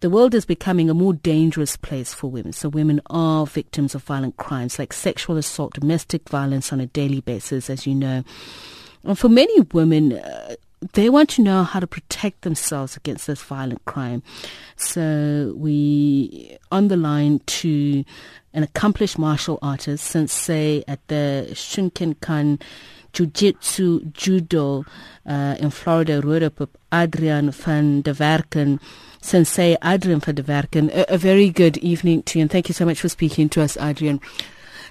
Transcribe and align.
the 0.00 0.10
world 0.10 0.34
is 0.34 0.44
becoming 0.44 0.88
a 0.88 0.94
more 0.94 1.12
dangerous 1.12 1.76
place 1.76 2.14
for 2.14 2.30
women. 2.30 2.52
So 2.52 2.68
women 2.68 3.00
are 3.10 3.46
victims 3.46 3.94
of 3.94 4.02
violent 4.02 4.36
crimes 4.36 4.78
like 4.78 4.92
sexual 4.92 5.36
assault, 5.36 5.74
domestic 5.74 6.28
violence 6.28 6.72
on 6.72 6.80
a 6.80 6.86
daily 6.86 7.20
basis, 7.20 7.68
as 7.68 7.86
you 7.86 7.94
know. 7.94 8.24
And 9.04 9.18
for 9.18 9.28
many 9.28 9.60
women, 9.72 10.14
uh, 10.14 10.56
they 10.92 11.10
want 11.10 11.28
to 11.30 11.42
know 11.42 11.62
how 11.62 11.80
to 11.80 11.86
protect 11.86 12.42
themselves 12.42 12.96
against 12.96 13.26
this 13.26 13.42
violent 13.42 13.84
crime. 13.84 14.22
So 14.76 15.54
we 15.56 16.58
on 16.72 16.88
the 16.88 16.96
line 16.96 17.40
to 17.46 18.04
an 18.54 18.62
accomplished 18.62 19.18
martial 19.18 19.58
artist, 19.62 20.06
sensei 20.06 20.82
at 20.88 21.06
the 21.08 21.48
Shinkenkan 21.50 22.60
Jiu-Jitsu 23.12 24.12
Judo 24.12 24.84
uh, 25.26 25.56
in 25.58 25.70
Florida, 25.70 26.20
Roodepoort, 26.20 26.70
Adrian 26.92 27.50
van 27.50 28.02
der 28.02 28.14
Werken. 28.14 28.80
Sensei 29.22 29.76
Adrian 29.82 30.20
van 30.20 30.34
der 30.34 30.44
Werken, 30.44 30.90
a, 30.90 31.04
a 31.14 31.18
very 31.18 31.50
good 31.50 31.76
evening 31.78 32.22
to 32.22 32.38
you 32.38 32.42
and 32.42 32.50
thank 32.50 32.68
you 32.68 32.72
so 32.72 32.86
much 32.86 33.00
for 33.00 33.08
speaking 33.08 33.50
to 33.50 33.60
us, 33.60 33.76
Adrian. 33.76 34.18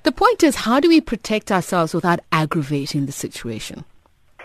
The 0.03 0.11
point 0.11 0.43
is, 0.43 0.55
how 0.55 0.79
do 0.79 0.87
we 0.87 1.01
protect 1.01 1.51
ourselves 1.51 1.95
without 1.95 2.19
aggravating 2.31 3.07
the 3.07 3.11
situation? 3.11 3.85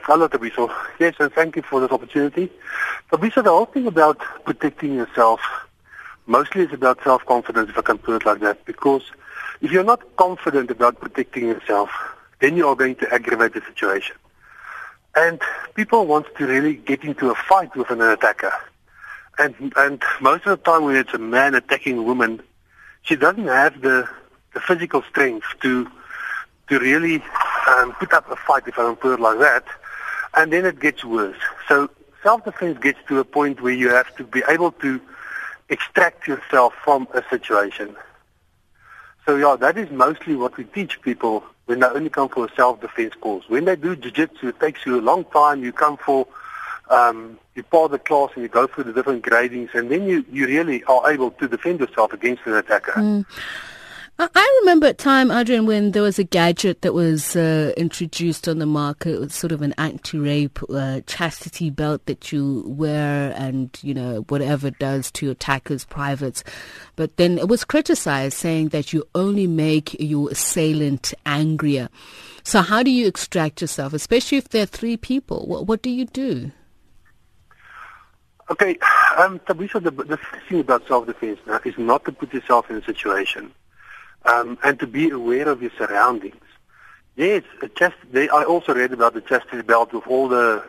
Hello, 0.07 0.29
Tabiso. 0.29 0.71
Yes, 1.01 1.15
and 1.19 1.33
thank 1.33 1.57
you 1.57 1.63
for 1.63 1.81
this 1.81 1.91
opportunity. 1.91 2.53
Tabiso, 3.11 3.43
the 3.43 3.49
whole 3.49 3.65
thing 3.65 3.87
about 3.87 4.19
protecting 4.45 4.97
yourself, 4.97 5.41
mostly 6.27 6.65
it's 6.65 6.75
about 6.75 7.03
self-confidence, 7.03 7.71
if 7.71 7.79
I 7.79 7.81
can 7.81 7.97
put 7.97 8.21
it 8.21 8.27
like 8.27 8.41
that, 8.41 8.67
because 8.67 9.01
if 9.63 9.73
you're 9.73 9.83
not 9.83 10.17
confident 10.17 10.71
about 10.71 11.01
protecting 11.01 11.47
yourself, 11.47 11.89
then 12.41 12.55
you 12.55 12.69
are 12.69 12.77
going 12.77 12.97
to 12.97 13.15
aggravate 13.15 13.55
the 13.55 13.63
situation. 13.63 14.15
And 15.17 15.41
people 15.75 16.07
want 16.07 16.27
to 16.37 16.47
really 16.47 16.75
get 16.75 17.03
into 17.03 17.31
a 17.31 17.35
fight 17.35 17.75
with 17.75 17.91
an 17.91 18.03
attacker. 18.03 18.53
And, 19.39 19.73
and 19.75 20.03
most 20.21 20.45
of 20.45 20.59
the 20.59 20.71
time 20.71 20.85
when 20.85 20.97
it's 20.97 21.15
a 21.15 21.19
man 21.19 21.55
attacking 21.55 21.97
a 21.97 22.03
woman, 22.03 22.43
she 23.01 23.17
doesn't 23.17 23.47
have 23.47 23.81
the, 23.81 24.07
the 24.53 24.61
physical 24.61 25.03
strength 25.09 25.47
to, 25.63 25.91
to 26.69 26.79
really 26.79 27.23
um, 27.69 27.93
put 27.93 28.13
up 28.13 28.31
a 28.31 28.37
fight, 28.37 28.65
if 28.67 28.79
I 28.79 28.83
can 28.85 28.97
put 28.97 29.15
it 29.15 29.21
like 29.21 29.39
that 29.39 29.65
and 30.37 30.53
then 30.53 30.65
it 30.65 30.81
gets 30.81 31.05
worse. 31.05 31.37
So 31.69 31.91
self-defense 32.23 32.79
gets 32.81 32.99
to 33.09 33.19
a 33.19 33.25
point 33.25 33.61
where 33.61 33.73
you 33.73 33.91
have 33.91 34.15
to 34.17 34.25
be 34.25 34.43
able 34.49 34.73
to 34.73 35.01
extract 35.69 36.27
yourself 36.27 36.75
from 36.85 37.09
a 37.15 37.23
situation. 37.31 37.97
So 39.27 39.37
yeah, 39.37 39.57
that 39.57 39.79
is 39.79 39.91
mostly 39.91 40.37
what 40.37 40.57
we 40.57 40.65
teach 40.65 41.01
people 41.01 41.45
when 41.67 41.81
they 41.81 41.87
only 41.87 42.11
come 42.11 42.29
for 42.29 42.45
a 42.45 42.55
self-defense 42.55 43.15
course. 43.21 43.49
When 43.49 43.65
they 43.65 43.77
do 43.77 43.97
jiu-jitsu, 43.97 44.49
it 44.49 44.61
takes 44.61 44.85
you 44.85 45.01
a 45.01 45.03
long 45.03 45.25
time. 45.25 45.65
You 45.65 45.73
come 45.73 45.97
for, 45.97 46.27
um, 46.91 47.39
you 47.55 47.63
part 47.63 47.91
the 47.91 47.99
class 47.99 48.31
and 48.35 48.43
you 48.43 48.49
go 48.49 48.67
through 48.67 48.85
the 48.85 48.93
different 48.93 49.25
gradings, 49.25 49.75
and 49.75 49.91
then 49.91 50.07
you, 50.07 50.27
you 50.31 50.47
really 50.47 50.85
are 50.85 51.11
able 51.11 51.31
to 51.31 51.49
defend 51.49 51.81
yourself 51.81 52.13
against 52.13 52.45
an 52.45 52.55
attacker. 52.55 52.93
Mm. 52.93 53.25
I 54.17 54.59
remember 54.61 54.87
a 54.87 54.95
time, 54.95 55.33
Adrian, 55.33 55.67
when 55.67 55.91
there 55.91 56.03
was 56.03 56.21
a 56.21 56.25
gadget 56.25 56.83
that 56.83 56.95
was 56.95 57.35
uh, 57.35 57.73
introduced 57.77 58.47
on 58.47 58.61
the 58.61 58.67
market. 58.67 59.15
It 59.15 59.19
was 59.19 59.35
sort 59.35 59.51
of 59.51 59.61
an 59.61 59.75
anti-rape 59.77 60.61
uh, 60.71 61.01
chastity 61.07 61.69
belt 61.69 62.07
that 62.07 62.31
you 62.31 62.63
wear 62.65 63.35
and, 63.37 63.77
you 63.83 63.93
know, 63.93 64.25
whatever 64.29 64.69
it 64.69 64.79
does 64.79 65.11
to 65.13 65.27
your 65.27 65.33
attackers' 65.33 65.85
privates. 65.85 66.45
But 66.95 67.17
then 67.17 67.39
it 67.39 67.49
was 67.49 67.65
criticized 67.65 68.39
saying 68.39 68.69
that 68.69 68.93
you 68.93 69.05
only 69.17 69.49
make 69.49 69.97
your 69.99 70.31
assailant 70.31 71.13
angrier. 71.27 71.89
So 72.45 72.63
how 72.63 72.85
do 72.85 72.93
you 72.93 73.09
extract 73.09 73.63
yourself, 73.63 73.93
especially 73.93 74.39
if 74.39 74.49
there 74.51 74.63
are 74.63 74.67
three 74.67 74.97
people? 74.97 75.45
What, 75.49 75.67
what 75.67 75.83
do 75.83 75.91
you 75.91 76.05
do? 76.07 76.53
Okay, 78.49 78.79
um, 79.17 79.41
the, 79.49 79.55
the 79.55 80.19
first 80.19 80.47
thing 80.49 80.61
about 80.61 80.87
self-defense 80.87 81.41
now 81.49 81.61
is 81.65 81.77
not 81.79 82.05
to 82.05 82.13
put 82.13 82.33
yourself 82.33 82.71
in 82.71 82.77
a 82.77 82.85
situation 82.85 83.53
um, 84.25 84.59
and 84.65 84.79
to 84.81 84.87
be 84.87 85.11
aware 85.11 85.49
of 85.49 85.63
your 85.63 85.71
surroundings. 85.77 86.37
Yes, 87.17 87.45
chest, 87.77 87.97
they, 88.11 88.29
I 88.29 88.43
also 88.45 88.75
read 88.75 88.93
about 88.93 89.15
the 89.15 89.21
chastity 89.21 89.63
belt 89.63 89.93
with 89.93 90.07
all 90.07 90.29
the 90.29 90.65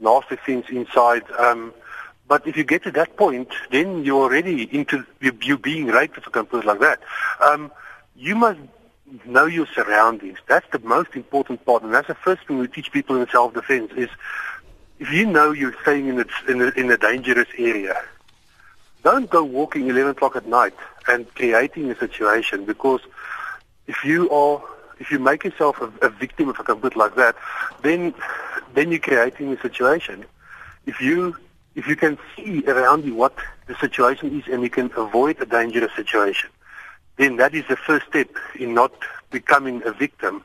nasty 0.00 0.36
things 0.36 0.64
inside. 0.68 1.22
Um, 1.32 1.72
but 2.26 2.46
if 2.46 2.56
you 2.56 2.64
get 2.64 2.82
to 2.84 2.90
that 2.92 3.16
point, 3.16 3.48
then 3.70 4.04
you're 4.04 4.22
already 4.22 4.64
into 4.76 5.04
you, 5.20 5.36
you 5.42 5.58
being 5.58 5.86
raped, 5.86 6.18
if 6.18 6.26
I 6.26 6.30
can 6.30 6.46
put 6.46 6.64
it 6.64 6.66
like 6.66 6.80
that. 6.80 7.00
Um, 7.40 7.70
you 8.16 8.34
must 8.34 8.58
know 9.24 9.46
your 9.46 9.66
surroundings. 9.66 10.38
That's 10.48 10.66
the 10.72 10.78
most 10.80 11.14
important 11.14 11.64
part, 11.64 11.82
and 11.82 11.92
that's 11.92 12.08
the 12.08 12.14
first 12.14 12.46
thing 12.46 12.58
we 12.58 12.66
teach 12.66 12.90
people 12.90 13.20
in 13.20 13.28
self-defense. 13.28 13.92
Is 13.96 14.08
if 14.98 15.12
you 15.12 15.26
know 15.26 15.52
you're 15.52 15.76
staying 15.82 16.08
in 16.08 16.20
a, 16.20 16.50
in 16.50 16.62
a, 16.62 16.68
in 16.70 16.90
a 16.90 16.96
dangerous 16.96 17.48
area, 17.58 18.02
don't 19.02 19.28
go 19.28 19.44
walking 19.44 19.88
11 19.88 20.12
o'clock 20.12 20.34
at 20.34 20.46
night 20.46 20.74
and 21.08 21.32
creating 21.34 21.90
a 21.90 21.98
situation 21.98 22.64
because 22.64 23.00
if 23.86 24.04
you 24.04 24.30
are 24.30 24.62
if 24.98 25.10
you 25.10 25.18
make 25.18 25.44
yourself 25.44 25.80
a, 25.80 26.06
a 26.06 26.08
victim, 26.08 26.52
can 26.52 26.76
put 26.76 26.92
it 26.92 26.96
like 26.96 27.16
that, 27.16 27.36
then 27.82 28.14
then 28.74 28.90
you're 28.90 29.00
creating 29.00 29.52
a 29.52 29.60
situation. 29.60 30.24
If 30.86 31.00
you 31.00 31.36
if 31.74 31.86
you 31.86 31.96
can 31.96 32.18
see 32.36 32.64
around 32.66 33.04
you 33.04 33.14
what 33.14 33.34
the 33.66 33.74
situation 33.76 34.38
is 34.38 34.46
and 34.52 34.62
you 34.62 34.70
can 34.70 34.90
avoid 34.96 35.40
a 35.40 35.46
dangerous 35.46 35.92
situation, 35.96 36.50
then 37.16 37.36
that 37.36 37.54
is 37.54 37.64
the 37.68 37.76
first 37.76 38.06
step 38.06 38.28
in 38.58 38.74
not 38.74 38.92
becoming 39.30 39.82
a 39.84 39.92
victim. 39.92 40.42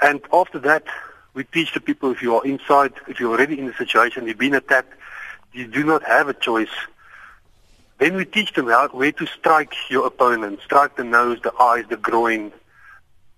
And 0.00 0.20
after 0.32 0.58
that, 0.60 0.84
we 1.34 1.44
teach 1.44 1.74
the 1.74 1.80
people 1.80 2.12
if 2.12 2.22
you 2.22 2.36
are 2.36 2.44
inside, 2.46 2.92
if 3.08 3.18
you're 3.18 3.32
already 3.32 3.58
in 3.58 3.66
the 3.66 3.74
situation, 3.74 4.26
you've 4.26 4.38
been 4.38 4.54
attacked, 4.54 4.92
you 5.52 5.66
do 5.66 5.84
not 5.84 6.04
have 6.04 6.28
a 6.28 6.34
choice 6.34 6.70
then 7.98 8.14
we 8.14 8.24
teach 8.24 8.52
them 8.52 8.68
how, 8.68 8.88
where 8.88 9.12
to 9.12 9.26
strike 9.26 9.74
your 9.90 10.06
opponent, 10.06 10.60
strike 10.64 10.96
the 10.96 11.04
nose, 11.04 11.38
the 11.42 11.52
eyes, 11.60 11.84
the 11.88 11.96
groin. 11.96 12.52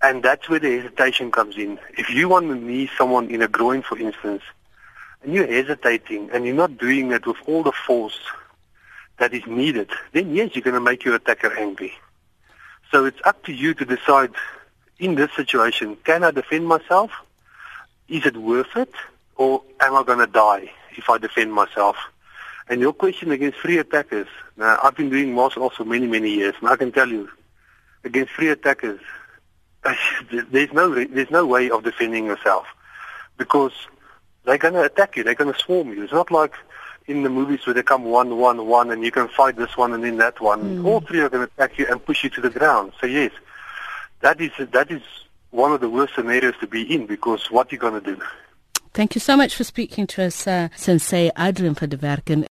And 0.02 0.22
that's 0.22 0.48
where 0.48 0.60
the 0.60 0.70
hesitation 0.78 1.30
comes 1.30 1.56
in. 1.56 1.78
If 1.96 2.10
you 2.10 2.28
want 2.28 2.48
to 2.48 2.54
knee 2.54 2.90
someone 2.96 3.30
in 3.30 3.42
a 3.42 3.48
groin, 3.48 3.82
for 3.82 3.98
instance, 3.98 4.42
and 5.22 5.34
you're 5.34 5.46
hesitating 5.46 6.30
and 6.32 6.44
you're 6.44 6.54
not 6.54 6.78
doing 6.78 7.12
it 7.12 7.26
with 7.26 7.36
all 7.46 7.62
the 7.62 7.72
force 7.72 8.18
that 9.18 9.34
is 9.34 9.46
needed, 9.46 9.90
then 10.12 10.34
yes, 10.34 10.54
you're 10.54 10.62
going 10.62 10.74
to 10.74 10.80
make 10.80 11.04
your 11.04 11.14
attacker 11.14 11.52
angry. 11.56 11.92
So 12.90 13.04
it's 13.04 13.20
up 13.24 13.44
to 13.44 13.52
you 13.52 13.74
to 13.74 13.84
decide 13.84 14.32
in 14.98 15.14
this 15.14 15.30
situation, 15.34 15.96
can 16.04 16.24
I 16.24 16.30
defend 16.30 16.66
myself? 16.66 17.10
Is 18.08 18.26
it 18.26 18.36
worth 18.36 18.76
it? 18.76 18.92
Or 19.36 19.62
am 19.80 19.94
I 19.94 20.02
going 20.02 20.18
to 20.18 20.26
die 20.26 20.70
if 20.96 21.08
I 21.08 21.18
defend 21.18 21.52
myself? 21.52 21.96
And 22.70 22.80
your 22.80 22.92
question 22.92 23.32
against 23.32 23.58
free 23.58 23.78
attackers, 23.78 24.28
now 24.56 24.78
I've 24.80 24.94
been 24.94 25.10
doing 25.10 25.34
martial 25.34 25.70
for 25.70 25.84
many, 25.84 26.06
many 26.06 26.30
years, 26.30 26.54
and 26.60 26.70
I 26.70 26.76
can 26.76 26.92
tell 26.92 27.08
you, 27.08 27.28
against 28.04 28.32
free 28.32 28.48
attackers, 28.48 29.00
there's 30.30 30.72
no 30.72 30.94
there's 30.94 31.30
no 31.32 31.46
way 31.46 31.68
of 31.68 31.82
defending 31.82 32.26
yourself 32.26 32.66
because 33.38 33.72
they're 34.44 34.56
going 34.56 34.74
to 34.74 34.84
attack 34.84 35.16
you. 35.16 35.24
They're 35.24 35.34
going 35.34 35.52
to 35.52 35.58
swarm 35.58 35.88
you. 35.88 36.04
It's 36.04 36.12
not 36.12 36.30
like 36.30 36.54
in 37.08 37.24
the 37.24 37.28
movies 37.28 37.66
where 37.66 37.74
they 37.74 37.82
come 37.82 38.04
one, 38.04 38.36
one, 38.36 38.64
one, 38.66 38.92
and 38.92 39.02
you 39.02 39.10
can 39.10 39.26
fight 39.26 39.56
this 39.56 39.76
one 39.76 39.92
and 39.92 40.04
then 40.04 40.18
that 40.18 40.40
one. 40.40 40.82
Mm. 40.82 40.86
All 40.86 41.00
three 41.00 41.20
are 41.20 41.28
going 41.28 41.48
to 41.48 41.52
attack 41.52 41.76
you 41.76 41.88
and 41.90 42.04
push 42.04 42.22
you 42.22 42.30
to 42.30 42.40
the 42.40 42.50
ground. 42.50 42.92
So 43.00 43.06
yes, 43.08 43.32
that 44.20 44.40
is 44.40 44.52
that 44.58 44.92
is 44.92 45.02
one 45.50 45.72
of 45.72 45.80
the 45.80 45.90
worst 45.90 46.14
scenarios 46.14 46.54
to 46.60 46.68
be 46.68 46.82
in 46.94 47.06
because 47.06 47.50
what 47.50 47.72
are 47.72 47.74
you 47.74 47.80
going 47.80 48.00
to 48.00 48.14
do? 48.14 48.22
Thank 48.92 49.14
you 49.14 49.20
so 49.20 49.36
much 49.36 49.54
for 49.54 49.62
speaking 49.62 50.08
to 50.08 50.24
us, 50.24 50.48
uh, 50.48 50.68
Sensei 50.74 51.30
Adrian 51.38 51.74
van 51.74 51.90
der 51.90 51.98
Werken. 51.98 52.44